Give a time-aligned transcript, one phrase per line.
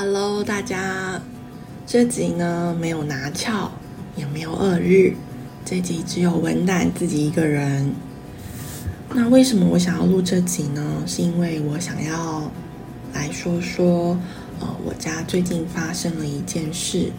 [0.00, 1.20] Hello，大家，
[1.84, 3.68] 这集呢没有拿翘，
[4.14, 5.12] 也没有二日，
[5.64, 7.92] 这集只有文胆自己一个人。
[9.12, 11.02] 那为什么我想要录这集呢？
[11.04, 12.48] 是因为我想要
[13.12, 14.16] 来说说，
[14.60, 17.10] 呃，我家最近发生了一件事，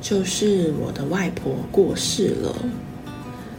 [0.00, 2.56] 就是我的外婆过世了。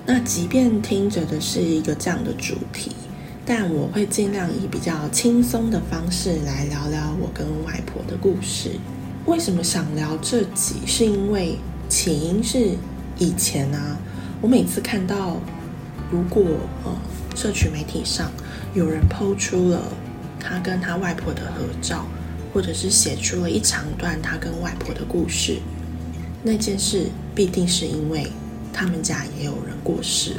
[0.08, 2.96] 那即便听着的是一个这样的主题。
[3.46, 8.71] 但我会尽量以比较轻松的方式来聊聊我跟外婆的故事。
[9.27, 10.76] 为什么想聊这集？
[10.88, 12.72] 是因为起因是
[13.20, 13.98] 以前啊，
[14.41, 15.38] 我每次看到
[16.12, 16.44] 如果
[16.84, 16.91] 呃
[17.36, 18.31] 社群媒体上
[18.73, 19.84] 有人 PO 出了
[20.39, 22.05] 他跟他外婆的合照，
[22.52, 25.59] 或者是写出了一长段他跟外婆的故事，
[26.44, 28.27] 那件事必定是因为
[28.73, 30.34] 他们家也有人过世。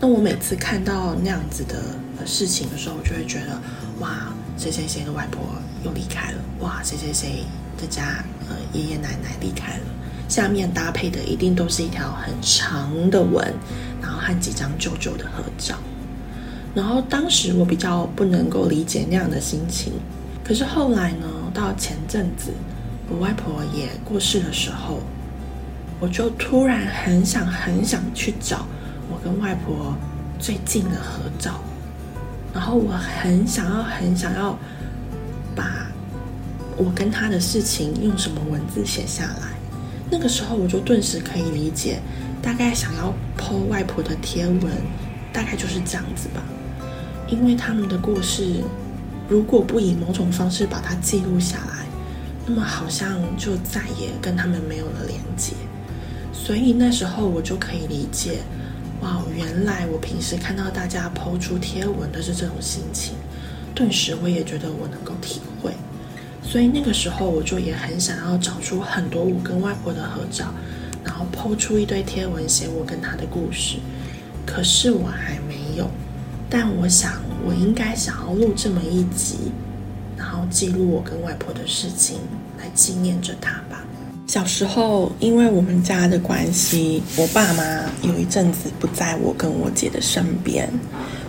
[0.00, 1.82] 那我每次看到那样子的
[2.26, 3.60] 事情的时候，我就会觉得，
[4.00, 5.40] 哇，谁谁谁的外婆
[5.84, 7.44] 又离开了，哇，谁谁谁
[7.76, 9.84] 的家呃爷爷奶奶离开了，
[10.28, 13.52] 下面搭配的一定都是一条很长的文，
[14.00, 15.76] 然后和几张旧旧的合照。
[16.74, 19.92] 然后当时我比较不能够理解那样的心情，
[20.44, 22.52] 可是后来呢，到前阵子
[23.08, 25.00] 我外婆也过世的时候，
[25.98, 28.66] 我就突然很想很想去找。
[29.10, 29.96] 我跟外婆
[30.38, 31.58] 最近的合照，
[32.58, 34.58] 然后我很想要，很想要
[35.54, 35.86] 把
[36.76, 39.56] 我跟他的事情用什么文字写下来。
[40.10, 42.00] 那个时候我就顿时可以理解，
[42.42, 44.60] 大概想要 po 外婆的贴文，
[45.32, 46.42] 大概就是这样子吧。
[47.28, 48.64] 因为他们的故事，
[49.28, 51.86] 如果不以某种方式把它记录下来，
[52.44, 55.52] 那么好像就再也跟他们没有了连接。
[56.32, 58.40] 所以那时候我就可以理解。
[59.38, 63.14] 原来我平时看到大家抛出贴文的是这种心情，
[63.72, 65.70] 顿时我也觉得我能够体会，
[66.42, 70.46] 所以那个时候我就也很想要找出很多我跟外婆的合照，
[71.04, 73.76] 然后抛出一堆贴文写我跟她的故事，
[74.44, 75.88] 可是我还没有，
[76.50, 79.52] 但我想我应该想要录这么一集，
[80.16, 82.18] 然后记录我跟外婆的事情，
[82.58, 83.62] 来纪念着她。
[84.28, 87.64] 小时候，因为我们家的关系，我爸妈
[88.02, 90.70] 有一阵子不在我跟我姐的身边，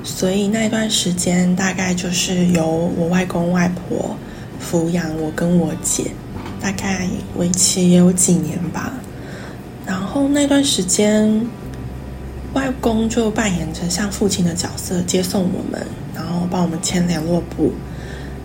[0.03, 4.13] 所以那段时间大概就是由我外公外婆
[4.61, 6.11] 抚养我跟我姐，
[6.59, 8.91] 大概为期也有几年吧。
[9.87, 11.47] 然后那段时间，
[12.53, 17.71] 外公就扮演着像父亲的角色，接送我们，然后帮我们签联络簿，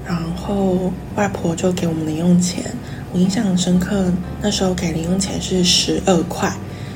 [0.07, 2.65] 然后外婆就给我们零用钱。
[3.15, 6.53] 印象很深刻，那时候给零用钱是十二块，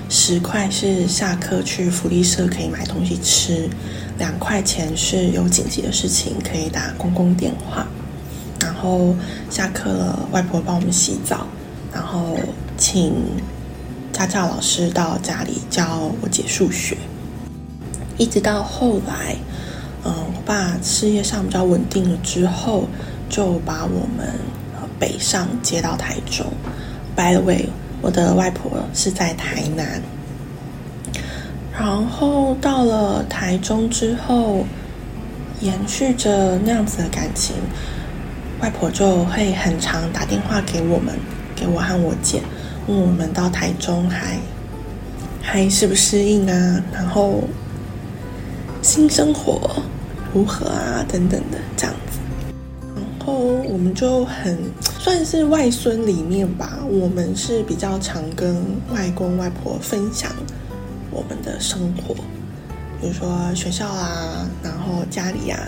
[0.09, 3.69] 十块是下课去福利社可以买东西吃，
[4.19, 7.87] 两块钱是有紧急的事情可以打公共电话，
[8.61, 9.15] 然后
[9.49, 11.47] 下课了，外婆帮我们洗澡，
[11.93, 12.37] 然后
[12.77, 13.15] 请
[14.13, 16.97] 家教老师到家里教我姐数学，
[18.17, 19.37] 一直到后来，
[20.05, 22.89] 嗯，我爸事业上比较稳定了之后，
[23.31, 24.35] 就把我们。
[24.99, 26.47] 北上接到台中
[27.15, 27.69] ，By the way，
[28.01, 30.03] 我的外婆是在台南。
[31.79, 34.67] 然后到了台中之后，
[35.61, 37.55] 延续着那样子的感情，
[38.61, 41.15] 外婆就会很常打电话给我们，
[41.55, 42.43] 给我和我姐，
[42.89, 44.37] 问我们到台中还
[45.41, 46.83] 还适不适应啊？
[46.93, 47.45] 然后
[48.83, 49.81] 新生活
[50.35, 51.05] 如何啊？
[51.09, 51.95] 等等的这样。
[53.69, 54.59] 我们就很。
[54.99, 58.57] 算是外孙里面吧，我们是比较常跟
[58.93, 60.31] 外公外婆分享
[61.11, 62.15] 我们的生活，
[63.01, 65.59] 比如说学校啊，然后家里啊，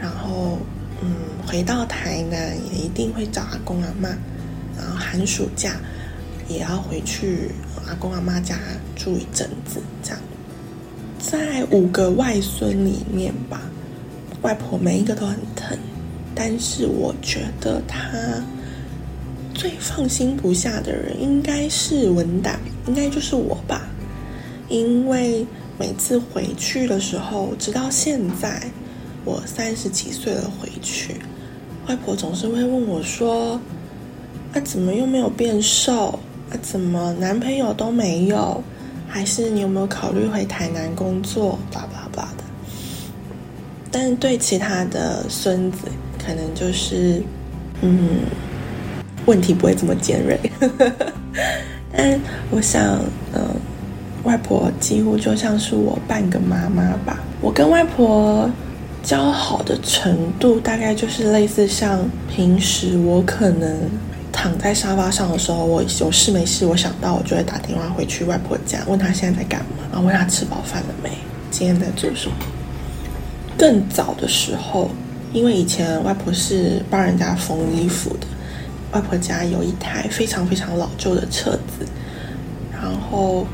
[0.00, 0.58] 然后
[1.00, 1.10] 嗯，
[1.44, 4.10] 回到台南也一定会找阿公阿妈，
[4.76, 5.72] 然后寒暑假
[6.48, 7.50] 也要回去
[7.88, 8.56] 阿公阿妈家
[8.94, 10.18] 住一阵子，这样。
[11.18, 13.62] 在五个外孙里面吧，
[14.42, 15.76] 外婆每一个都很疼。
[16.34, 17.98] 但是我觉得他
[19.54, 23.86] 最放心不下的人应该是文胆，应该就是我吧。
[24.68, 25.46] 因为
[25.78, 28.62] 每次回去的时候，直到现在
[29.24, 31.16] 我三十几岁了回去，
[31.86, 33.60] 外婆总是会问我说
[34.54, 36.18] ：“啊，怎么又没有变瘦？
[36.50, 38.62] 啊，怎么男朋友都没有？
[39.06, 42.44] 还是你有没有考虑回台南工作？”巴拉巴拉的。
[43.90, 45.86] 但是对其他的孙子，
[46.24, 47.22] 可能就是，
[47.82, 48.20] 嗯，
[49.26, 50.38] 问题不会这么尖锐，
[51.96, 52.18] 但
[52.50, 52.98] 我想，
[53.34, 53.42] 嗯、
[54.22, 57.20] 外婆几乎就像是我半个妈妈吧。
[57.40, 58.50] 我跟外婆
[59.02, 62.00] 交好的程度，大概就是类似像
[62.34, 63.78] 平时我可能
[64.32, 71.10] 躺在沙发上的时候，我有事没事，我想到我就会打电话回去外婆家，问她现在在干嘛，然后问她吃饱饭了没，
[71.50, 72.36] 今天在做什么。
[73.56, 74.90] 更早的时候，
[75.34, 78.26] 因为以前外婆是帮人家缝衣服的，
[78.92, 81.84] 外婆家有一台非常非常老旧的车子，
[82.72, 83.44] 然后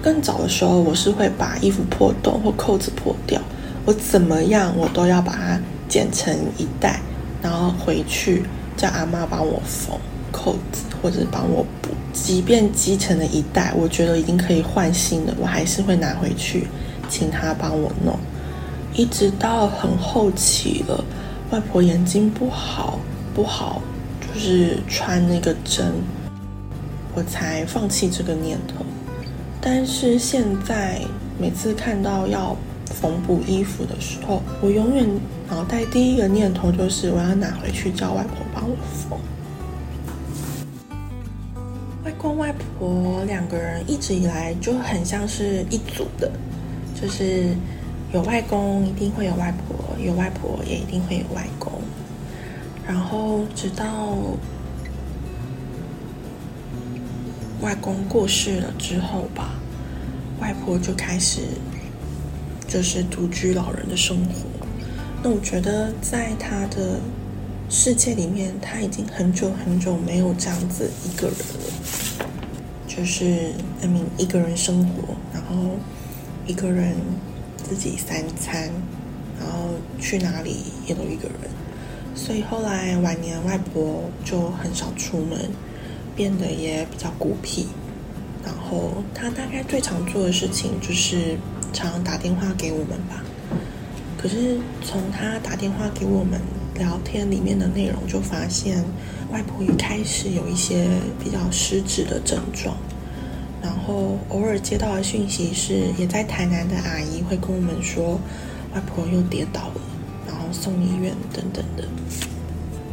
[0.00, 3.42] 更早的时候，我是会把衣服破洞或扣子破掉。
[3.84, 7.00] 我怎么样，我都要把它剪成一袋，
[7.42, 8.44] 然后回去
[8.76, 9.98] 叫阿妈帮我缝
[10.30, 11.90] 扣子，或者帮我补。
[12.12, 16.68] 即便积成了一袋，我觉得已经可以换新的，我还是会拿回去
[17.08, 18.16] 请他帮我弄。
[18.96, 21.04] 一直到很后期了，
[21.50, 22.98] 外婆眼睛不好，
[23.34, 23.82] 不好，
[24.20, 25.92] 就是穿那个针，
[27.14, 28.84] 我才放弃这个念头。
[29.60, 31.02] 但是现在
[31.38, 32.56] 每次看到要
[32.86, 35.06] 缝补衣服的时候，我永远
[35.50, 38.74] 脑袋第一个念头就是我要拿回去叫外婆帮我
[39.10, 39.18] 缝。
[42.02, 46.30] 外公外婆两个人一直以来就很像是一组的，
[46.98, 47.54] 就是
[48.12, 51.72] 有外公一定会有外婆，有外婆也一定会有外公。
[52.86, 54.16] 然后直到
[57.60, 59.54] 外公过世了之后吧，
[60.40, 61.42] 外婆就开始。
[62.68, 64.66] 就是独居老人的生活，
[65.22, 66.98] 那我觉得在他的
[67.70, 72.26] 世界里面，他已经很久很久没有这样子一个人了。
[72.88, 75.76] 就是那名一个人生活，然后
[76.44, 76.96] 一个人
[77.68, 78.70] 自己三餐，
[79.40, 79.70] 然后
[80.00, 81.50] 去哪里也都一个人。
[82.14, 85.50] 所以后来晚年外婆就很少出门，
[86.14, 87.66] 变得也比较孤僻。
[88.44, 91.36] 然后她大概最常做的事情就是。
[91.72, 93.22] 常打电话给我们吧，
[94.16, 96.40] 可是从她打电话给我们
[96.74, 98.82] 聊天里面的内容，就发现
[99.30, 100.88] 外婆也开始有一些
[101.22, 102.74] 比较失智的症状，
[103.66, 108.20] 然后偶尔接到的讯息是，也在台南的阿姨会跟我们说，
[108.72, 109.80] 外婆又跌倒了，
[110.24, 111.82] 然后送医院等等的，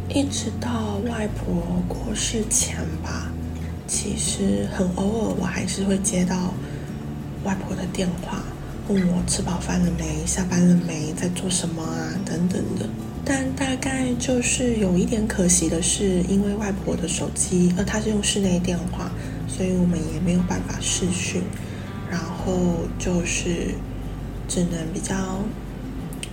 [0.08, 3.30] 一直到外婆过世前吧，
[3.86, 6.52] 其实很偶尔我还是会接到
[7.44, 8.42] 外婆的电话。
[8.88, 10.26] 问我吃饱饭了没？
[10.26, 11.12] 下班了没？
[11.14, 12.18] 在做什么啊？
[12.26, 12.86] 等等的。
[13.24, 19.10] 但大概就是有一点可惜的是，因为外婆的手机，呃，她是用室内电话，
[19.48, 21.42] 所以我们也没有办法视讯，
[22.10, 23.74] 然后就是
[24.48, 25.14] 只能比较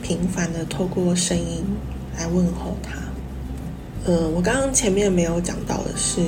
[0.02, 1.64] 频繁的透过声音
[2.18, 3.00] 来问候他。
[4.04, 6.22] 呃，我刚刚前面没有讲到的是，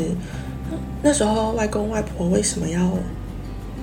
[1.01, 2.91] 那时候外公外婆为什么要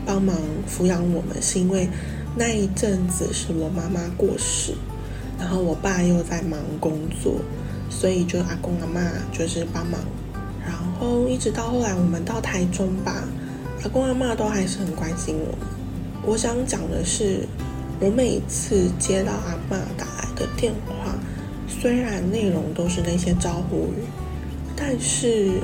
[0.06, 0.36] 帮忙
[0.68, 1.42] 抚养我们？
[1.42, 1.88] 是因为
[2.36, 4.74] 那一阵子是我妈妈过世，
[5.38, 7.40] 然后我爸又在忙工作，
[7.90, 10.00] 所以就阿公阿嬷就是帮忙，
[10.64, 13.24] 然后一直到后来我们到台中吧，
[13.82, 15.54] 阿公阿嬷都还是很关心我。
[16.22, 17.46] 我想讲的是，
[18.00, 21.14] 我每次接到阿嬷打来的电话，
[21.68, 24.04] 虽然内容都是那些招呼语，
[24.76, 25.60] 但是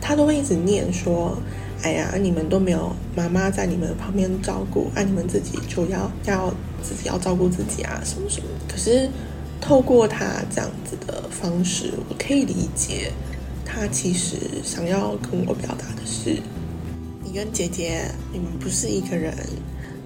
[0.00, 1.36] 他都会一直念说。
[1.82, 6.52] 哎呀，你们都没有妈妈在你们旁边照顾，啊、你们自己就要要
[6.82, 8.46] 自己要照顾自己啊，什么什么。
[8.68, 9.08] 可是
[9.62, 13.10] 透过他这样子的方式，我可以理解
[13.80, 16.36] 他其实想要跟我表达的是，
[17.24, 19.34] 你跟姐姐你们不是一个人。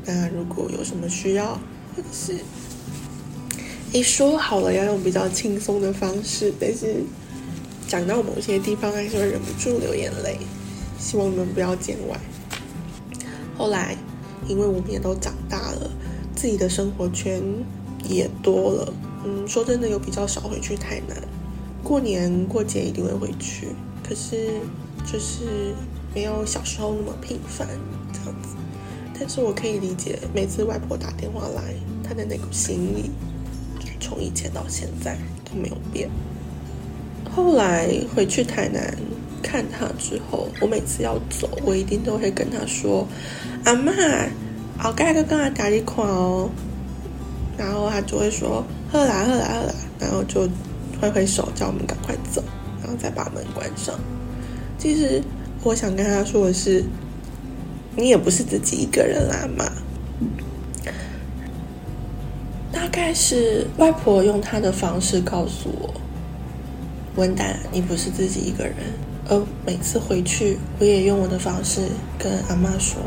[0.06, 1.54] 那如果有什么需要，
[1.96, 2.36] 或者是
[3.92, 7.02] 一说好了要用比较轻松的方式，但是
[7.88, 10.38] 讲到某些地方还是会忍不住流眼泪。
[10.96, 12.16] 希望你们不要见外。
[13.58, 13.96] 后来，
[14.46, 15.90] 因为我们也都长大了，
[16.36, 17.42] 自己的生活圈
[18.08, 18.94] 也多了。
[19.24, 21.16] 嗯，说真的，有比较少回去台南。
[21.84, 23.68] 过年过节一定会回去，
[24.02, 24.48] 可是
[25.04, 25.74] 就是
[26.12, 27.68] 没有小时候那么频繁
[28.12, 28.56] 这样子。
[29.16, 33.10] 但是我可以理解，每次外婆打电话来，她的那股心意，
[33.78, 36.08] 就是从以前到现在都没有变。
[37.30, 38.96] 后来回去台南。
[39.46, 43.06] 看他之后，我每次要走，我一定都会跟他说
[43.66, 43.92] ：“阿嬷，
[44.78, 46.48] 后盖个刚才打一款哦。”
[47.58, 50.48] 然后他就会说：“喝啦喝啦喝啦。”然后就
[51.04, 52.42] 挥挥手叫我们赶快走，
[52.82, 53.94] 然后再把门关上。
[54.78, 55.22] 其实
[55.62, 56.84] 我想跟他说的是，
[57.96, 59.64] 你也不是自己一个人啦嘛。
[62.72, 65.94] 大概是外婆用她的方式告诉我
[67.16, 68.74] ：“文胆，你不是自己一个人。”
[69.26, 71.80] 而每次回去，我也用我的方式
[72.18, 73.00] 跟阿嬷说：“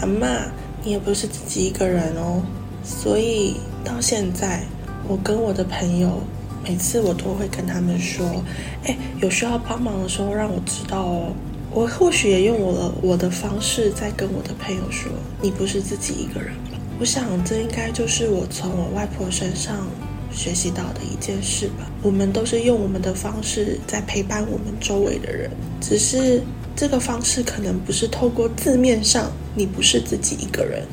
[0.00, 0.48] 阿嬷，
[0.84, 2.42] 你也不是自己一个人哦。”
[2.84, 4.62] 所以到现在，
[5.08, 6.22] 我跟我的朋友，
[6.64, 8.42] 每次我都会跟他们说
[8.84, 11.32] ：“哎，有需要帮忙的时候，让我知道哦。”
[11.70, 19.86] 我或许也用我的我的方式在跟我的朋友说：“你不是自己一个人吧？”我想，这应该就是我从我外婆身上
[20.32, 21.90] 学习到的一件事吧。
[22.02, 26.40] 我们都是用我们的方式在陪伴我们周围的人，只是
[26.74, 30.86] 这个方式可能不是透过字面上“你不是自己一个人”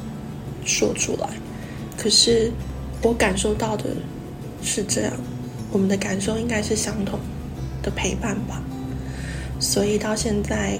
[0.66, 1.30] 说出来，
[1.96, 2.52] 可是
[3.04, 3.86] 我感受到的
[4.64, 5.14] 是这样。
[5.72, 7.18] 我们的感受应该是相同
[7.82, 8.62] 的陪伴吧，
[9.60, 10.78] 所以到现在，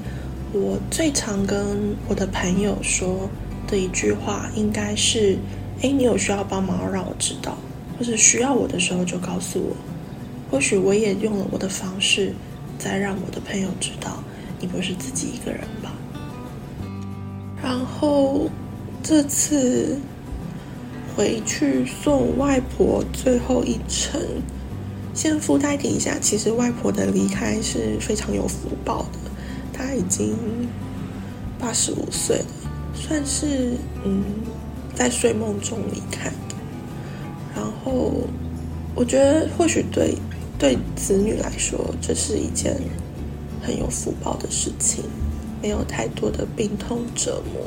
[0.52, 3.30] 我最常跟我的朋友说
[3.68, 5.38] 的一句话应该是：
[5.82, 7.58] 哎，你有需要帮忙，让我知道，
[7.98, 9.76] 或者需要我的时候就告诉我。
[10.52, 12.34] 或许我也用了我的方式，
[12.78, 14.22] 再让我的朋友知道，
[14.60, 15.94] 你不是自己一个人吧。
[17.64, 18.50] 然后
[19.02, 19.98] 这次
[21.16, 24.20] 回去送外婆最后一程。
[25.14, 29.20] 先附带提一下，其实外婆的离开是非常有福报的。
[29.74, 30.36] 她已经
[31.60, 32.46] 八十五岁了，
[32.94, 33.74] 算是
[34.06, 34.24] 嗯，
[34.96, 36.56] 在睡梦中离开的。
[37.54, 38.14] 然后，
[38.96, 40.16] 我觉得或许对
[40.58, 42.76] 对子女来说，这是一件
[43.62, 45.04] 很有福报的事情，
[45.62, 47.62] 没有太多的病痛折磨。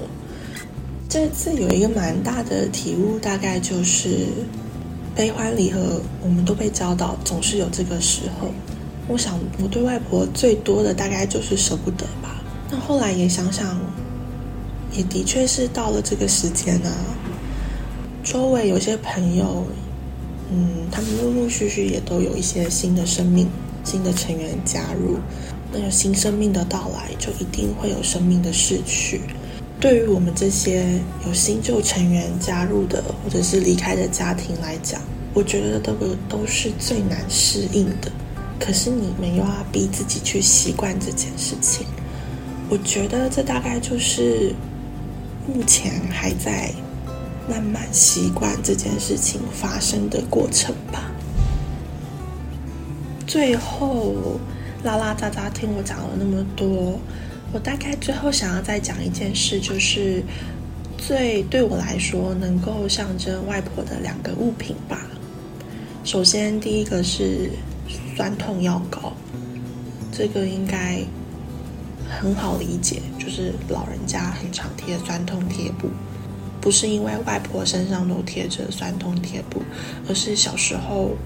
[1.09, 4.29] 这次有一个蛮大的体悟，大概就是。
[5.15, 8.49] 悲欢离合，我们都被教导，总是有这个时候。
[9.07, 12.43] 我想，我对外婆最多的大概就是舍不得吧。
[12.71, 13.79] 那后来也想想，
[14.93, 16.91] 也的确是到了这个时间啊。
[18.25, 19.67] 周围有些朋友，
[20.51, 23.47] 嗯，他们陆陆续续也都有一些新的生命、
[23.85, 25.19] 新的成员加入。
[25.71, 29.21] 那有新生命的到来，就一定会有生命的逝去。
[29.85, 34.99] 对于我们这些有新旧成员加入的，或者是离开的家庭来讲，
[35.35, 38.11] 我觉得这个都是最难适应的。
[38.59, 41.87] 可是你们又要逼自己去习惯这件事情，
[42.71, 44.55] 我觉得这大概就是
[45.47, 46.73] 目前还在
[47.47, 51.13] 慢慢习惯这件事情发生的过程吧。
[53.27, 54.41] 最后，
[54.83, 56.99] 拉拉杂杂听我讲了那么多。
[57.55, 60.21] 我大概最后想要再讲一件事，就是
[60.99, 65.07] 最对我来说能够象征外婆的两个物品吧。
[66.03, 67.49] 首先，第一个是
[68.17, 69.13] 酸痛药膏，
[70.11, 71.01] 这个应该
[72.11, 75.89] 很好理解，就是老人家很常贴酸痛贴布，
[76.61, 79.63] 不是因为外婆身上都贴着酸痛贴布，
[80.09, 81.17] 而是小时候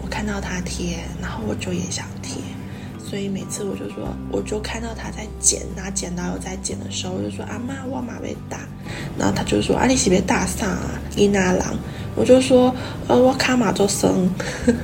[0.00, 2.40] 我看到她贴，然后我就也想贴。
[3.08, 8.58] 所以每次我就说，我就看到他在剪，拿剪刀有在剪的时候，我就说阿妈，我马被打。
[9.18, 11.74] 然后他就说阿你是被打上啊，伊那郎。
[12.14, 12.74] 我就说
[13.06, 14.28] 呃，我卡马做生。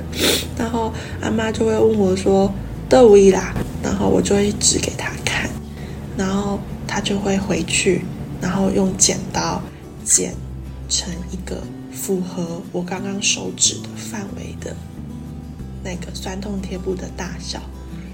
[0.57, 0.91] 然后
[1.21, 2.51] 阿妈就会问我说
[2.89, 3.53] 德维啦，
[3.83, 5.47] 然后我就会指给他看，
[6.17, 8.03] 然后他就会回去，
[8.41, 9.61] 然后用剪刀
[10.03, 10.33] 剪
[10.89, 14.75] 成一个符合我刚刚手指的范围的
[15.83, 17.59] 那个酸痛贴布的大小。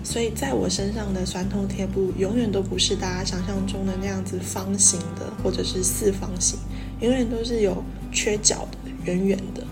[0.03, 6.57] 所以，在我身上的酸痛贴布永远都不是大家想象中的那样子方形的，或者是四方形，
[6.99, 9.63] 永远都是有缺角的、圆圆的。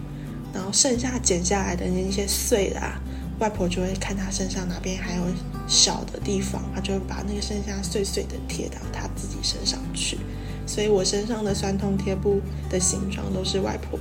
[0.53, 3.01] 然后剩下剪下来的那些碎的啊，
[3.39, 5.23] 外婆就会看她身上哪边还有
[5.67, 10.19] 小的地方，她就会把那个剩下碎碎的贴到她自己身上去。
[10.65, 13.99] 所以我身上的酸痛贴布的形状都是外婆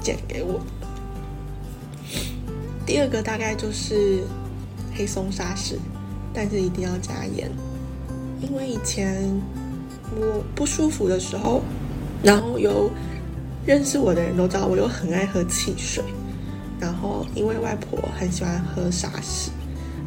[0.00, 0.64] 剪给我的。
[2.86, 4.22] 第二个大概就是。
[4.98, 5.78] 黑松沙士，
[6.34, 7.48] 但是一定要加盐，
[8.42, 9.40] 因为以前
[10.10, 11.62] 我不舒服的时候，
[12.20, 12.90] 然后有
[13.64, 16.02] 认识我的人都知道我又很爱喝汽水，
[16.80, 19.50] 然后因为外婆很喜欢喝沙士，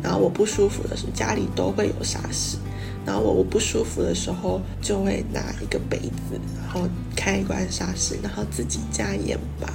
[0.04, 2.58] 然后我不舒服的时候家里都会有沙士，
[3.06, 9.72] 然后我我不舒服的时候就会拿一个杯子，然后开一罐沙士，然后自己加盐吧。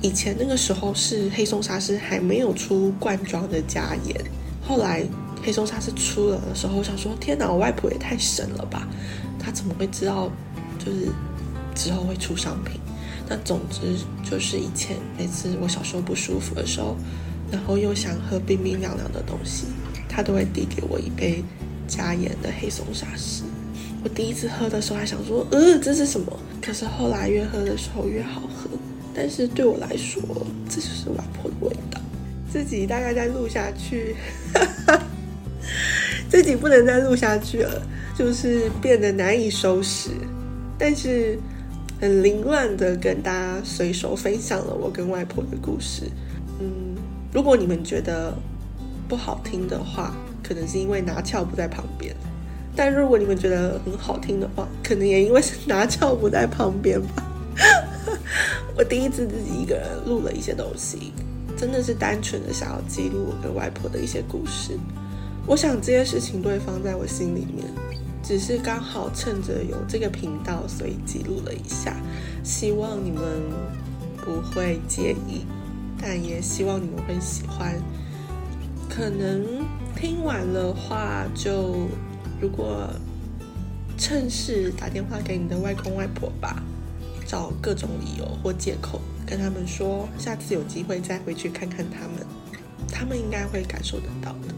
[0.00, 4.16] 以前那个时候是黑松沙士还没有出罐装的加盐。
[4.66, 5.04] 后来
[5.42, 8.86] 黑松沙士出了的时候，我想说天哪，我外婆也太神了吧！
[9.38, 10.30] 她怎么会知道，
[10.78, 11.08] 就是
[11.74, 12.80] 之后会出商品？
[13.28, 13.96] 那总之
[14.28, 16.96] 就是以前每次我小时候不舒服的时候，
[17.50, 19.66] 然后又想喝冰冰凉凉的东西，
[20.08, 21.42] 她都会递给我一杯
[21.86, 23.42] 加盐的黑松沙士。
[24.02, 26.32] 我第一次喝的时候还想说，呃，这是什么？
[26.60, 28.68] 可是后来越喝的时候越好喝。
[29.14, 30.22] 但是对我来说，
[30.68, 31.99] 这就是外婆的味道。
[32.52, 34.16] 自己大概再录下去，
[36.28, 37.82] 自己不能再录下去了，
[38.16, 40.10] 就是变得难以收拾。
[40.78, 41.38] 但是
[42.00, 46.04] 很凌乱的跟大家随手分享了我跟外婆的故事。
[46.58, 46.96] 嗯，
[47.32, 48.34] 如果你们觉得
[49.08, 52.14] 不好听的话，可能是因为拿翘不在旁边；
[52.74, 57.26] 但如果你们觉得很好听的话，可能也因为是拿翘不在旁边吧。
[58.76, 61.12] 我第一次自己一个人录了一些东西，
[61.60, 64.78] 真的是单纯的想要记录我跟外婆的一些故事。
[65.46, 67.66] 我想这些事情都会放在我心里面，
[68.22, 71.94] 只是刚好趁着有这个频道，所以记录了一下。
[72.42, 73.22] 希望你们
[74.24, 75.44] 不会介意。
[76.00, 77.74] 但也希望你们会喜欢。
[78.88, 79.44] 可能
[79.94, 81.74] 听完的话，就
[82.40, 82.88] 如果
[83.98, 86.62] 趁势打电话给你的外公外婆吧，
[87.30, 92.26] 找各种理由或借口跟他们说，下次有机会再回去看看他们，
[92.90, 94.52] 他们应该会感受得到的。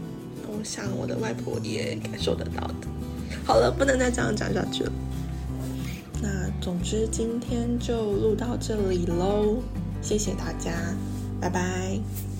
[0.47, 2.73] 我想我的外婆也感受得到的。
[3.45, 4.91] 好了，不能再这样讲下去了。
[6.19, 9.61] 那总之今天就录到这里喽，
[10.01, 10.71] 谢谢大家。
[11.39, 12.32] 拜拜。